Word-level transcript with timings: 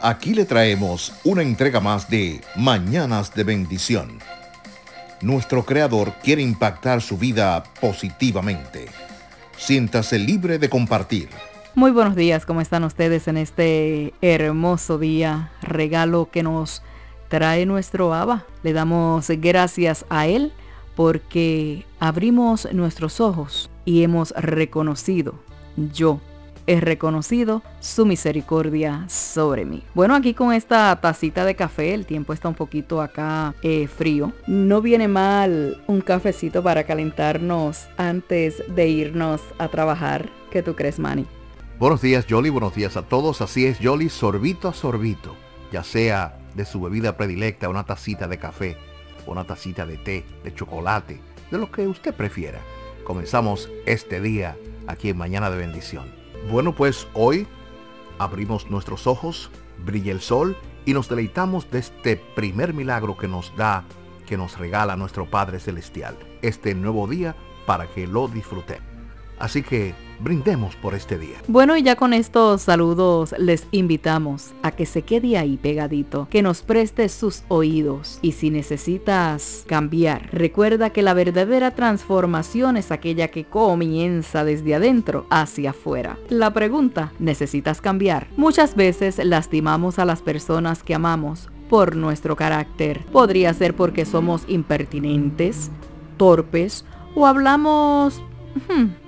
Aquí 0.00 0.32
le 0.32 0.44
traemos 0.44 1.12
una 1.24 1.42
entrega 1.42 1.80
más 1.80 2.08
de 2.08 2.40
Mañanas 2.54 3.34
de 3.34 3.42
Bendición. 3.42 4.20
Nuestro 5.22 5.64
Creador 5.64 6.12
quiere 6.22 6.40
impactar 6.40 7.02
su 7.02 7.18
vida 7.18 7.64
positivamente. 7.80 8.86
Siéntase 9.56 10.20
libre 10.20 10.60
de 10.60 10.68
compartir. 10.68 11.28
Muy 11.74 11.90
buenos 11.90 12.14
días, 12.14 12.46
¿cómo 12.46 12.60
están 12.60 12.84
ustedes 12.84 13.26
en 13.26 13.38
este 13.38 14.14
hermoso 14.20 14.98
día? 14.98 15.50
Regalo 15.62 16.28
que 16.30 16.44
nos 16.44 16.82
trae 17.26 17.66
nuestro 17.66 18.14
Abba. 18.14 18.44
Le 18.62 18.72
damos 18.72 19.28
gracias 19.28 20.04
a 20.10 20.28
Él 20.28 20.52
porque 20.94 21.84
abrimos 21.98 22.68
nuestros 22.72 23.20
ojos 23.20 23.68
y 23.84 24.04
hemos 24.04 24.30
reconocido, 24.36 25.34
yo 25.76 26.20
he 26.68 26.80
reconocido 26.80 27.62
su 27.80 28.04
misericordia 28.04 29.06
sobre 29.08 29.64
mí. 29.64 29.82
Bueno, 29.94 30.14
aquí 30.14 30.34
con 30.34 30.52
esta 30.52 30.94
tacita 31.00 31.46
de 31.46 31.56
café, 31.56 31.94
el 31.94 32.04
tiempo 32.04 32.34
está 32.34 32.48
un 32.48 32.54
poquito 32.54 33.00
acá 33.00 33.54
eh, 33.62 33.88
frío. 33.88 34.32
No 34.46 34.82
viene 34.82 35.08
mal 35.08 35.82
un 35.86 36.02
cafecito 36.02 36.62
para 36.62 36.84
calentarnos 36.84 37.88
antes 37.96 38.62
de 38.68 38.86
irnos 38.86 39.40
a 39.58 39.68
trabajar. 39.68 40.28
¿Qué 40.50 40.62
tú 40.62 40.76
crees, 40.76 40.98
Manny? 40.98 41.26
Buenos 41.78 42.02
días, 42.02 42.26
Jolly. 42.28 42.50
Buenos 42.50 42.74
días 42.74 42.98
a 42.98 43.02
todos. 43.02 43.40
Así 43.40 43.64
es, 43.64 43.78
Jolly, 43.82 44.10
sorbito 44.10 44.68
a 44.68 44.74
sorbito. 44.74 45.34
Ya 45.72 45.82
sea 45.82 46.38
de 46.54 46.66
su 46.66 46.82
bebida 46.82 47.16
predilecta, 47.16 47.70
una 47.70 47.84
tacita 47.84 48.28
de 48.28 48.38
café, 48.38 48.76
una 49.26 49.44
tacita 49.44 49.86
de 49.86 49.96
té, 49.96 50.26
de 50.44 50.54
chocolate, 50.54 51.18
de 51.50 51.58
lo 51.58 51.70
que 51.72 51.88
usted 51.88 52.14
prefiera. 52.14 52.60
Comenzamos 53.04 53.70
este 53.86 54.20
día 54.20 54.58
aquí 54.86 55.08
en 55.08 55.16
Mañana 55.16 55.48
de 55.50 55.56
Bendición. 55.56 56.27
Bueno, 56.46 56.74
pues 56.74 57.06
hoy 57.12 57.46
abrimos 58.18 58.70
nuestros 58.70 59.06
ojos, 59.06 59.50
brilla 59.84 60.12
el 60.12 60.20
sol 60.20 60.56
y 60.86 60.94
nos 60.94 61.08
deleitamos 61.08 61.70
de 61.70 61.80
este 61.80 62.16
primer 62.16 62.72
milagro 62.72 63.18
que 63.18 63.28
nos 63.28 63.54
da, 63.56 63.84
que 64.26 64.38
nos 64.38 64.58
regala 64.58 64.96
nuestro 64.96 65.28
Padre 65.28 65.60
Celestial, 65.60 66.16
este 66.40 66.74
nuevo 66.74 67.06
día 67.06 67.36
para 67.66 67.86
que 67.86 68.06
lo 68.06 68.28
disfrutemos. 68.28 68.88
Así 69.38 69.62
que 69.62 69.94
brindemos 70.20 70.76
por 70.76 70.94
este 70.94 71.18
día. 71.18 71.36
Bueno, 71.46 71.76
y 71.76 71.82
ya 71.82 71.96
con 71.96 72.12
estos 72.12 72.62
saludos 72.62 73.34
les 73.38 73.66
invitamos 73.70 74.52
a 74.62 74.70
que 74.72 74.86
se 74.86 75.02
quede 75.02 75.38
ahí 75.38 75.56
pegadito, 75.56 76.28
que 76.30 76.42
nos 76.42 76.62
preste 76.62 77.08
sus 77.08 77.44
oídos 77.48 78.18
y 78.22 78.32
si 78.32 78.50
necesitas 78.50 79.64
cambiar, 79.66 80.28
recuerda 80.32 80.90
que 80.90 81.02
la 81.02 81.14
verdadera 81.14 81.74
transformación 81.74 82.76
es 82.76 82.90
aquella 82.90 83.28
que 83.28 83.44
comienza 83.44 84.44
desde 84.44 84.74
adentro 84.74 85.26
hacia 85.30 85.70
afuera. 85.70 86.18
La 86.28 86.52
pregunta, 86.52 87.12
¿necesitas 87.18 87.80
cambiar? 87.80 88.28
Muchas 88.36 88.74
veces 88.74 89.18
lastimamos 89.24 89.98
a 89.98 90.04
las 90.04 90.22
personas 90.22 90.82
que 90.82 90.94
amamos 90.94 91.48
por 91.68 91.96
nuestro 91.96 92.36
carácter. 92.36 93.04
Podría 93.12 93.52
ser 93.54 93.74
porque 93.74 94.04
somos 94.04 94.42
impertinentes, 94.48 95.70
torpes 96.16 96.84
o 97.14 97.26
hablamos 97.26 98.22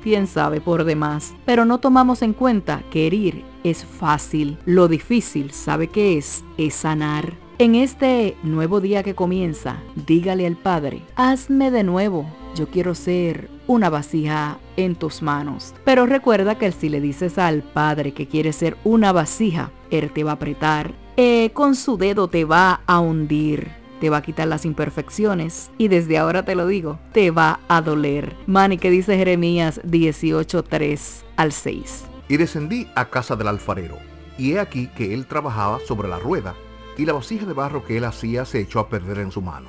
quién 0.02 0.26
sabe 0.26 0.60
por 0.60 0.84
demás. 0.84 1.34
Pero 1.44 1.64
no 1.64 1.78
tomamos 1.78 2.22
en 2.22 2.32
cuenta 2.32 2.82
que 2.90 3.06
herir 3.06 3.44
es 3.64 3.84
fácil. 3.84 4.58
Lo 4.64 4.88
difícil, 4.88 5.50
¿sabe 5.50 5.88
qué 5.88 6.18
es? 6.18 6.44
Es 6.56 6.74
sanar. 6.74 7.34
En 7.58 7.74
este 7.74 8.36
nuevo 8.42 8.80
día 8.80 9.02
que 9.02 9.14
comienza, 9.14 9.76
dígale 10.06 10.46
al 10.46 10.56
Padre, 10.56 11.02
hazme 11.14 11.70
de 11.70 11.84
nuevo. 11.84 12.26
Yo 12.56 12.68
quiero 12.68 12.94
ser 12.94 13.50
una 13.66 13.90
vasija 13.90 14.58
en 14.76 14.96
tus 14.96 15.22
manos. 15.22 15.74
Pero 15.84 16.06
recuerda 16.06 16.56
que 16.56 16.72
si 16.72 16.88
le 16.88 17.00
dices 17.00 17.38
al 17.38 17.62
Padre 17.62 18.12
que 18.12 18.26
quiere 18.26 18.52
ser 18.52 18.76
una 18.82 19.12
vasija, 19.12 19.70
Él 19.90 20.10
te 20.10 20.24
va 20.24 20.32
a 20.32 20.34
apretar, 20.34 20.94
eh, 21.16 21.50
con 21.52 21.74
su 21.74 21.98
dedo 21.98 22.28
te 22.28 22.44
va 22.44 22.80
a 22.86 22.98
hundir 22.98 23.79
te 24.00 24.10
va 24.10 24.18
a 24.18 24.22
quitar 24.22 24.48
las 24.48 24.64
imperfecciones 24.64 25.70
y 25.78 25.88
desde 25.88 26.18
ahora 26.18 26.44
te 26.44 26.54
lo 26.54 26.66
digo, 26.66 26.98
te 27.12 27.30
va 27.30 27.60
a 27.68 27.82
doler. 27.82 28.34
Mani, 28.46 28.78
que 28.78 28.90
dice 28.90 29.16
Jeremías 29.16 29.80
18:3 29.84 31.24
al 31.36 31.52
6. 31.52 32.04
Y 32.28 32.36
descendí 32.36 32.88
a 32.94 33.10
casa 33.10 33.36
del 33.36 33.48
alfarero, 33.48 33.98
y 34.38 34.52
he 34.52 34.60
aquí 34.60 34.88
que 34.88 35.14
él 35.14 35.26
trabajaba 35.26 35.78
sobre 35.86 36.08
la 36.08 36.18
rueda, 36.18 36.54
y 36.96 37.04
la 37.04 37.12
vasija 37.12 37.46
de 37.46 37.52
barro 37.52 37.84
que 37.84 37.96
él 37.96 38.04
hacía 38.04 38.44
se 38.44 38.60
echó 38.60 38.80
a 38.80 38.88
perder 38.88 39.18
en 39.18 39.30
su 39.30 39.42
mano. 39.42 39.68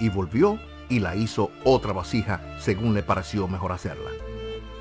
Y 0.00 0.08
volvió 0.08 0.58
y 0.88 1.00
la 1.00 1.16
hizo 1.16 1.50
otra 1.64 1.92
vasija 1.92 2.40
según 2.58 2.94
le 2.94 3.02
pareció 3.02 3.48
mejor 3.48 3.72
hacerla. 3.72 4.10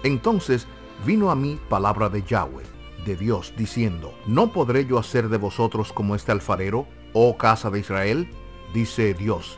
Entonces 0.03 0.67
vino 1.05 1.31
a 1.31 1.35
mí 1.35 1.59
palabra 1.69 2.09
de 2.09 2.23
Yahweh, 2.23 2.63
de 3.05 3.15
Dios, 3.15 3.53
diciendo, 3.57 4.13
¿no 4.25 4.51
podré 4.51 4.85
yo 4.85 4.97
hacer 4.97 5.29
de 5.29 5.37
vosotros 5.37 5.93
como 5.93 6.15
este 6.15 6.31
alfarero, 6.31 6.87
oh 7.13 7.37
casa 7.37 7.69
de 7.69 7.79
Israel? 7.79 8.29
Dice 8.77 9.15
Dios. 9.15 9.57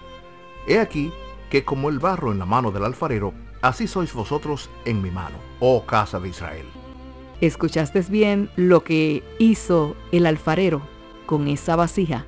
He 0.65 0.79
aquí 0.79 1.11
que 1.49 1.65
como 1.65 1.89
el 1.89 1.99
barro 1.99 2.31
en 2.31 2.39
la 2.39 2.45
mano 2.45 2.71
del 2.71 2.85
alfarero, 2.85 3.33
así 3.61 3.85
sois 3.85 4.13
vosotros 4.13 4.69
en 4.85 5.01
mi 5.01 5.11
mano, 5.11 5.35
oh 5.59 5.85
casa 5.85 6.21
de 6.21 6.29
Israel. 6.29 6.65
¿Escuchaste 7.41 7.99
bien 8.09 8.49
lo 8.55 8.83
que 8.85 9.23
hizo 9.37 9.97
el 10.13 10.25
alfarero 10.25 10.81
con 11.25 11.49
esa 11.49 11.75
vasija? 11.75 12.25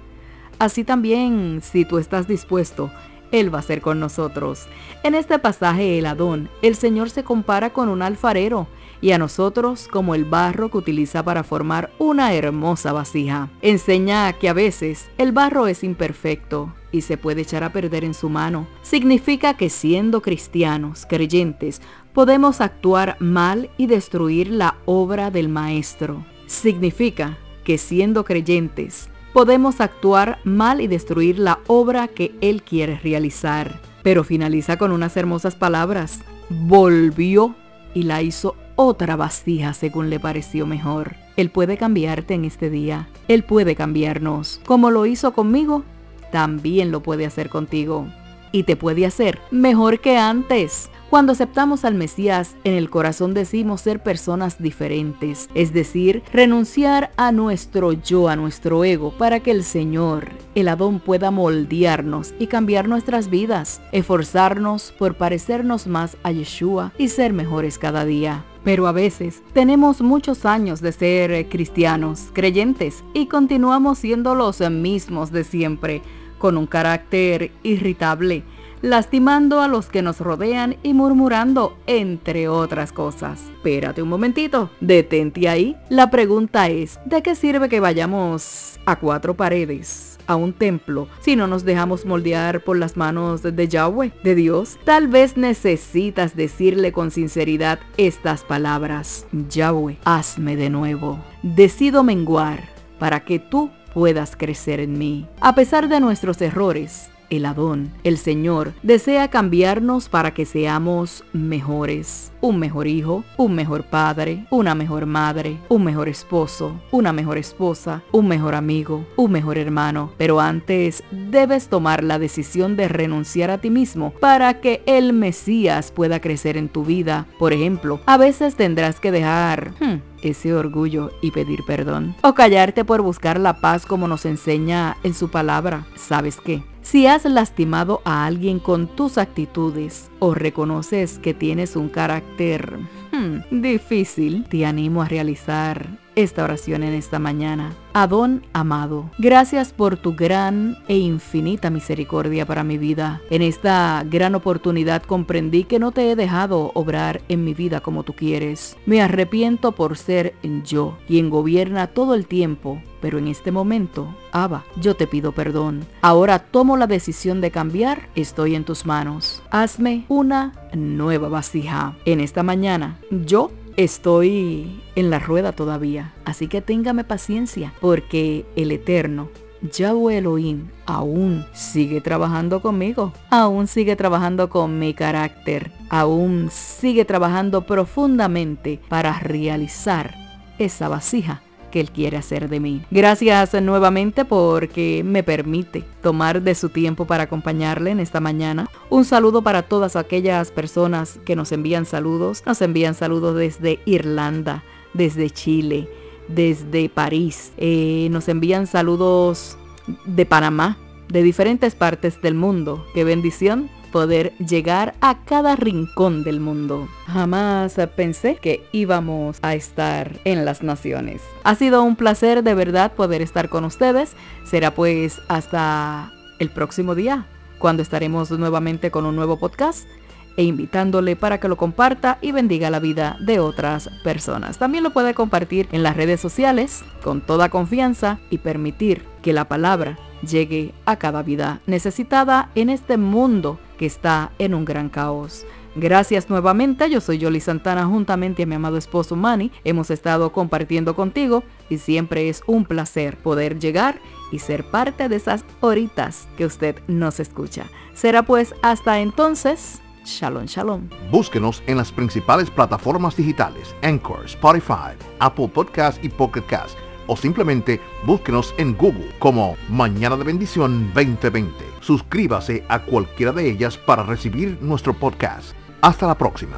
Así 0.59 0.83
también, 0.83 1.61
si 1.63 1.85
tú 1.85 1.97
estás 1.97 2.27
dispuesto, 2.27 2.91
Él 3.31 3.53
va 3.53 3.59
a 3.59 3.69
ser 3.69 3.79
con 3.79 4.01
nosotros. 4.01 4.67
En 5.03 5.15
este 5.15 5.39
pasaje, 5.39 5.97
el 5.97 6.05
Adón, 6.05 6.49
el 6.61 6.75
Señor 6.75 7.09
se 7.09 7.23
compara 7.23 7.71
con 7.71 7.87
un 7.87 8.01
alfarero 8.01 8.67
y 8.99 9.13
a 9.13 9.17
nosotros 9.17 9.87
como 9.87 10.13
el 10.13 10.25
barro 10.25 10.69
que 10.69 10.77
utiliza 10.77 11.23
para 11.23 11.43
formar 11.43 11.89
una 11.99 12.33
hermosa 12.33 12.91
vasija. 12.91 13.49
Enseña 13.61 14.33
que 14.33 14.49
a 14.49 14.53
veces 14.53 15.09
el 15.17 15.31
barro 15.31 15.67
es 15.67 15.85
imperfecto 15.85 16.73
y 16.91 17.01
se 17.01 17.17
puede 17.17 17.41
echar 17.41 17.63
a 17.63 17.71
perder 17.71 18.03
en 18.03 18.13
su 18.13 18.29
mano. 18.29 18.67
Significa 18.81 19.55
que 19.55 19.69
siendo 19.69 20.21
cristianos, 20.21 21.05
creyentes, 21.07 21.81
podemos 22.13 22.61
actuar 22.61 23.17
mal 23.19 23.69
y 23.77 23.87
destruir 23.87 24.49
la 24.49 24.77
obra 24.85 25.31
del 25.31 25.49
Maestro. 25.49 26.25
Significa 26.47 27.37
que 27.63 27.77
siendo 27.77 28.25
creyentes, 28.25 29.09
podemos 29.33 29.81
actuar 29.81 30.39
mal 30.43 30.81
y 30.81 30.87
destruir 30.87 31.39
la 31.39 31.59
obra 31.67 32.07
que 32.07 32.35
Él 32.41 32.63
quiere 32.63 32.99
realizar. 32.99 33.79
Pero 34.03 34.23
finaliza 34.23 34.77
con 34.77 34.91
unas 34.91 35.15
hermosas 35.15 35.55
palabras. 35.55 36.19
Volvió 36.49 37.55
y 37.93 38.03
la 38.03 38.21
hizo 38.21 38.55
otra 38.75 39.15
vasija 39.15 39.73
según 39.73 40.09
le 40.09 40.19
pareció 40.19 40.65
mejor. 40.65 41.15
Él 41.37 41.49
puede 41.49 41.77
cambiarte 41.77 42.33
en 42.33 42.45
este 42.45 42.69
día. 42.69 43.09
Él 43.27 43.43
puede 43.43 43.75
cambiarnos. 43.75 44.59
Como 44.65 44.91
lo 44.91 45.05
hizo 45.05 45.33
conmigo, 45.33 45.83
también 46.31 46.91
lo 46.91 47.01
puede 47.01 47.25
hacer 47.25 47.49
contigo. 47.49 48.07
Y 48.51 48.63
te 48.63 48.75
puede 48.75 49.05
hacer 49.05 49.39
mejor 49.49 49.99
que 49.99 50.17
antes. 50.17 50.89
Cuando 51.09 51.33
aceptamos 51.33 51.83
al 51.83 51.93
Mesías, 51.93 52.55
en 52.63 52.73
el 52.73 52.89
corazón 52.89 53.33
decimos 53.33 53.81
ser 53.81 54.01
personas 54.01 54.61
diferentes, 54.61 55.49
es 55.55 55.73
decir, 55.73 56.23
renunciar 56.31 57.11
a 57.17 57.33
nuestro 57.33 57.91
yo, 57.91 58.29
a 58.29 58.37
nuestro 58.37 58.85
ego, 58.85 59.11
para 59.17 59.41
que 59.41 59.51
el 59.51 59.65
Señor, 59.65 60.29
el 60.55 60.69
Adón, 60.69 61.01
pueda 61.01 61.29
moldearnos 61.29 62.33
y 62.39 62.47
cambiar 62.47 62.87
nuestras 62.87 63.29
vidas, 63.29 63.81
esforzarnos 63.91 64.93
por 64.97 65.15
parecernos 65.15 65.85
más 65.85 66.15
a 66.23 66.31
Yeshua 66.31 66.93
y 66.97 67.09
ser 67.09 67.33
mejores 67.33 67.77
cada 67.77 68.05
día. 68.05 68.45
Pero 68.63 68.87
a 68.87 68.91
veces 68.91 69.41
tenemos 69.53 70.01
muchos 70.01 70.45
años 70.45 70.81
de 70.81 70.91
ser 70.91 71.49
cristianos, 71.49 72.29
creyentes, 72.33 73.03
y 73.13 73.25
continuamos 73.25 73.99
siendo 73.99 74.35
los 74.35 74.59
mismos 74.69 75.31
de 75.31 75.43
siempre, 75.43 76.01
con 76.37 76.57
un 76.57 76.67
carácter 76.67 77.51
irritable, 77.63 78.43
lastimando 78.81 79.61
a 79.61 79.67
los 79.67 79.87
que 79.87 80.01
nos 80.01 80.19
rodean 80.19 80.75
y 80.83 80.93
murmurando, 80.93 81.77
entre 81.87 82.47
otras 82.47 82.91
cosas. 82.91 83.41
Espérate 83.55 84.01
un 84.01 84.09
momentito, 84.09 84.69
detente 84.79 85.47
ahí. 85.47 85.77
La 85.89 86.09
pregunta 86.09 86.67
es, 86.69 86.99
¿de 87.05 87.21
qué 87.21 87.35
sirve 87.35 87.69
que 87.69 87.79
vayamos 87.79 88.79
a 88.85 88.95
cuatro 88.97 89.35
paredes? 89.35 90.10
A 90.31 90.35
un 90.35 90.53
templo 90.53 91.07
si 91.19 91.35
no 91.35 91.47
nos 91.47 91.65
dejamos 91.65 92.05
moldear 92.05 92.63
por 92.63 92.77
las 92.77 92.97
manos 92.97 93.43
de 93.43 93.67
Yahweh, 93.67 94.11
de 94.23 94.35
Dios? 94.35 94.79
Tal 94.85 95.07
vez 95.07 95.37
necesitas 95.37 96.35
decirle 96.35 96.91
con 96.91 97.11
sinceridad 97.11 97.79
estas 97.97 98.43
palabras. 98.43 99.27
Yahweh, 99.49 99.97
hazme 100.05 100.55
de 100.55 100.69
nuevo. 100.69 101.19
Decido 101.43 102.03
menguar 102.03 102.69
para 102.97 103.25
que 103.25 103.39
tú 103.39 103.69
puedas 103.93 104.35
crecer 104.35 104.79
en 104.79 104.97
mí. 104.97 105.27
A 105.39 105.53
pesar 105.53 105.89
de 105.89 105.99
nuestros 105.99 106.41
errores, 106.41 107.10
el 107.31 107.45
Adón, 107.45 107.91
el 108.03 108.19
Señor, 108.19 108.73
desea 108.83 109.29
cambiarnos 109.29 110.09
para 110.09 110.35
que 110.35 110.45
seamos 110.45 111.23
mejores. 111.33 112.31
Un 112.41 112.59
mejor 112.59 112.87
hijo, 112.87 113.23
un 113.37 113.55
mejor 113.55 113.85
padre, 113.85 114.45
una 114.51 114.75
mejor 114.75 115.05
madre, 115.05 115.57
un 115.69 115.83
mejor 115.83 116.09
esposo, 116.09 116.79
una 116.91 117.13
mejor 117.13 117.37
esposa, 117.37 118.03
un 118.11 118.27
mejor 118.27 118.53
amigo, 118.53 119.05
un 119.15 119.31
mejor 119.31 119.57
hermano. 119.57 120.11
Pero 120.17 120.39
antes 120.39 121.03
debes 121.11 121.69
tomar 121.69 122.03
la 122.03 122.19
decisión 122.19 122.75
de 122.75 122.87
renunciar 122.87 123.49
a 123.49 123.59
ti 123.59 123.69
mismo 123.69 124.11
para 124.19 124.59
que 124.59 124.83
el 124.85 125.13
Mesías 125.13 125.91
pueda 125.91 126.19
crecer 126.19 126.57
en 126.57 126.67
tu 126.67 126.83
vida. 126.83 127.27
Por 127.39 127.53
ejemplo, 127.53 128.01
a 128.05 128.17
veces 128.17 128.55
tendrás 128.55 128.99
que 128.99 129.11
dejar... 129.11 129.71
Hmm, 129.79 130.01
ese 130.21 130.53
orgullo 130.53 131.09
y 131.19 131.31
pedir 131.31 131.63
perdón. 131.65 132.15
O 132.21 132.35
callarte 132.35 132.85
por 132.85 133.01
buscar 133.01 133.39
la 133.39 133.59
paz 133.59 133.87
como 133.87 134.07
nos 134.07 134.25
enseña 134.25 134.97
en 135.01 135.15
su 135.15 135.31
palabra. 135.31 135.87
¿Sabes 135.95 136.37
qué? 136.39 136.63
Si 136.81 137.05
has 137.07 137.25
lastimado 137.25 138.01
a 138.05 138.25
alguien 138.25 138.59
con 138.59 138.87
tus 138.87 139.17
actitudes 139.17 140.09
o 140.19 140.33
reconoces 140.33 141.19
que 141.19 141.33
tienes 141.33 141.75
un 141.75 141.89
carácter 141.89 142.79
hmm, 143.11 143.61
difícil, 143.61 144.45
te 144.49 144.65
animo 144.65 145.01
a 145.01 145.07
realizar 145.07 145.87
esta 146.23 146.43
oración 146.43 146.83
en 146.83 146.93
esta 146.93 147.19
mañana. 147.19 147.75
Adón 147.93 148.43
amado, 148.53 149.09
gracias 149.17 149.73
por 149.73 149.97
tu 149.97 150.15
gran 150.15 150.77
e 150.87 150.97
infinita 150.97 151.69
misericordia 151.69 152.45
para 152.45 152.63
mi 152.63 152.77
vida. 152.77 153.21
En 153.29 153.41
esta 153.41 154.03
gran 154.09 154.35
oportunidad 154.35 155.03
comprendí 155.03 155.65
que 155.65 155.79
no 155.79 155.91
te 155.91 156.09
he 156.09 156.15
dejado 156.15 156.71
obrar 156.73 157.21
en 157.27 157.43
mi 157.43 157.53
vida 157.53 157.81
como 157.81 158.03
tú 158.03 158.13
quieres. 158.13 158.77
Me 158.85 159.01
arrepiento 159.01 159.73
por 159.73 159.97
ser 159.97 160.33
yo 160.63 160.97
quien 161.07 161.29
gobierna 161.29 161.87
todo 161.87 162.15
el 162.15 162.27
tiempo 162.27 162.81
pero 163.01 163.17
en 163.17 163.27
este 163.27 163.51
momento, 163.51 164.15
Abba, 164.31 164.63
yo 164.79 164.95
te 164.95 165.07
pido 165.07 165.31
perdón. 165.33 165.85
Ahora 166.01 166.39
tomo 166.39 166.77
la 166.77 166.87
decisión 166.87 167.41
de 167.41 167.51
cambiar, 167.51 168.07
estoy 168.15 168.55
en 168.55 168.63
tus 168.63 168.85
manos. 168.85 169.41
Hazme 169.49 170.05
una 170.07 170.53
nueva 170.73 171.27
vasija. 171.27 171.95
En 172.05 172.19
esta 172.21 172.43
mañana, 172.43 172.99
yo 173.09 173.51
Estoy 173.77 174.81
en 174.95 175.09
la 175.09 175.19
rueda 175.19 175.53
todavía, 175.53 176.13
así 176.25 176.47
que 176.47 176.61
téngame 176.61 177.03
paciencia, 177.03 177.73
porque 177.79 178.45
el 178.55 178.71
Eterno, 178.71 179.29
Yahweh 179.61 180.17
Elohim, 180.17 180.67
aún 180.85 181.45
sigue 181.53 182.01
trabajando 182.01 182.61
conmigo, 182.61 183.13
aún 183.29 183.67
sigue 183.67 183.95
trabajando 183.95 184.49
con 184.49 184.77
mi 184.77 184.93
carácter, 184.93 185.71
aún 185.89 186.49
sigue 186.51 187.05
trabajando 187.05 187.65
profundamente 187.65 188.79
para 188.89 189.17
realizar 189.19 190.15
esa 190.57 190.89
vasija 190.89 191.41
que 191.71 191.79
Él 191.79 191.91
quiere 191.91 192.17
hacer 192.17 192.49
de 192.49 192.59
mí. 192.59 192.83
Gracias 192.91 193.53
nuevamente 193.61 194.25
porque 194.25 195.01
me 195.05 195.23
permite 195.23 195.83
tomar 196.01 196.41
de 196.41 196.53
su 196.53 196.69
tiempo 196.69 197.05
para 197.05 197.23
acompañarle 197.23 197.91
en 197.91 197.99
esta 197.99 198.19
mañana. 198.19 198.69
Un 198.89 199.05
saludo 199.05 199.41
para 199.41 199.63
todas 199.63 199.95
aquellas 199.95 200.51
personas 200.51 201.19
que 201.25 201.35
nos 201.35 201.51
envían 201.51 201.85
saludos. 201.85 202.43
Nos 202.45 202.61
envían 202.61 202.93
saludos 202.93 203.35
desde 203.35 203.79
Irlanda, 203.85 204.63
desde 204.93 205.29
Chile, 205.29 205.89
desde 206.27 206.89
París. 206.89 207.53
Eh, 207.57 208.07
nos 208.11 208.27
envían 208.27 208.67
saludos 208.67 209.57
de 210.05 210.25
Panamá, 210.25 210.77
de 211.09 211.23
diferentes 211.23 211.75
partes 211.75 212.21
del 212.21 212.35
mundo. 212.35 212.85
Qué 212.93 213.03
bendición 213.03 213.69
poder 213.91 214.33
llegar 214.37 214.95
a 215.01 215.23
cada 215.23 215.55
rincón 215.55 216.23
del 216.23 216.39
mundo. 216.39 216.87
Jamás 217.07 217.77
pensé 217.95 218.35
que 218.35 218.63
íbamos 218.71 219.37
a 219.41 219.55
estar 219.55 220.19
en 220.25 220.45
las 220.45 220.63
naciones. 220.63 221.21
Ha 221.43 221.55
sido 221.55 221.83
un 221.83 221.95
placer 221.95 222.43
de 222.43 222.53
verdad 222.53 222.93
poder 222.93 223.21
estar 223.21 223.49
con 223.49 223.65
ustedes. 223.65 224.15
Será 224.43 224.73
pues 224.73 225.21
hasta 225.27 226.11
el 226.39 226.49
próximo 226.49 226.95
día, 226.95 227.27
cuando 227.59 227.83
estaremos 227.83 228.31
nuevamente 228.31 228.89
con 228.89 229.05
un 229.05 229.15
nuevo 229.15 229.37
podcast 229.37 229.87
e 230.37 230.43
invitándole 230.43 231.15
para 231.15 231.39
que 231.39 231.47
lo 231.47 231.57
comparta 231.57 232.17
y 232.21 232.31
bendiga 232.31 232.69
la 232.69 232.79
vida 232.79 233.17
de 233.19 233.39
otras 233.39 233.89
personas. 234.03 234.57
También 234.57 234.83
lo 234.83 234.91
puede 234.91 235.13
compartir 235.13 235.67
en 235.71 235.83
las 235.83 235.95
redes 235.95 236.19
sociales 236.21 236.83
con 237.03 237.21
toda 237.21 237.49
confianza 237.49 238.19
y 238.29 238.37
permitir 238.39 239.05
que 239.21 239.33
la 239.33 239.45
palabra 239.45 239.97
llegue 240.27 240.73
a 240.85 240.97
cada 240.97 241.23
vida 241.23 241.61
necesitada 241.65 242.49
en 242.55 242.69
este 242.69 242.97
mundo 242.97 243.59
que 243.77 243.85
está 243.85 244.31
en 244.39 244.53
un 244.53 244.65
gran 244.65 244.89
caos. 244.89 245.45
Gracias 245.75 246.29
nuevamente, 246.29 246.89
yo 246.89 246.99
soy 246.99 247.17
Yoli 247.17 247.39
Santana 247.39 247.85
juntamente 247.85 248.43
a 248.43 248.45
mi 248.45 248.55
amado 248.55 248.77
esposo 248.77 249.15
Manny. 249.15 249.51
Hemos 249.63 249.89
estado 249.89 250.33
compartiendo 250.33 250.95
contigo 250.95 251.43
y 251.69 251.77
siempre 251.77 252.27
es 252.27 252.43
un 252.45 252.65
placer 252.65 253.17
poder 253.17 253.57
llegar 253.57 254.01
y 254.33 254.39
ser 254.39 254.69
parte 254.69 255.07
de 255.07 255.15
esas 255.15 255.45
horitas 255.61 256.27
que 256.35 256.45
usted 256.45 256.75
nos 256.87 257.21
escucha. 257.21 257.67
Será 257.93 258.23
pues 258.23 258.53
hasta 258.61 258.99
entonces, 258.99 259.81
shalom 260.03 260.45
shalom. 260.45 260.89
Búsquenos 261.09 261.63
en 261.67 261.77
las 261.77 261.91
principales 261.91 262.49
plataformas 262.49 263.15
digitales, 263.15 263.73
Anchor, 263.81 264.25
Spotify, 264.25 264.97
Apple 265.19 265.47
Podcast 265.47 266.03
y 266.03 266.09
Pocket 266.09 266.45
Cast 266.47 266.77
o 267.11 267.17
simplemente 267.17 267.81
búsquenos 268.05 268.55
en 268.57 268.73
Google 268.77 269.11
como 269.19 269.57
Mañana 269.67 270.15
de 270.15 270.23
Bendición 270.23 270.93
2020. 270.93 271.51
Suscríbase 271.81 272.63
a 272.69 272.83
cualquiera 272.83 273.33
de 273.33 273.51
ellas 273.51 273.77
para 273.77 274.03
recibir 274.03 274.57
nuestro 274.61 274.93
podcast. 274.93 275.53
Hasta 275.81 276.07
la 276.07 276.17
próxima. 276.17 276.57